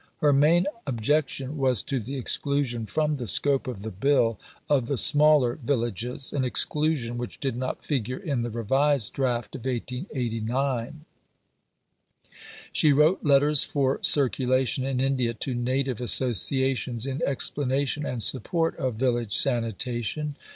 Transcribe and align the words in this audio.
Her 0.17 0.33
main 0.33 0.65
objection 0.87 1.57
was 1.59 1.83
to 1.83 1.99
the 1.99 2.15
exclusion 2.17 2.87
from 2.87 3.17
the 3.17 3.27
scope 3.27 3.67
of 3.67 3.83
the 3.83 3.91
Bill 3.91 4.39
of 4.67 4.87
the 4.87 4.97
smaller 4.97 5.57
villages, 5.63 6.33
an 6.33 6.43
exclusion 6.43 7.19
which 7.19 7.39
did 7.39 7.55
not 7.55 7.85
figure 7.85 8.17
in 8.17 8.41
the 8.41 8.49
revised 8.49 9.13
draft 9.13 9.53
of 9.55 9.63
1889. 9.65 11.05
She 12.71 12.91
wrote 12.91 13.23
letters 13.23 13.63
for 13.63 13.99
circulation 14.01 14.83
in 14.87 14.99
India 14.99 15.35
to 15.35 15.53
Native 15.53 16.01
Associations 16.01 17.05
in 17.05 17.21
explanation 17.23 18.03
and 18.03 18.23
support 18.23 18.75
of 18.77 18.95
Village 18.95 19.37
Sanitation. 19.37 20.35